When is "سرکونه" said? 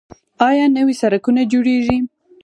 1.01-1.41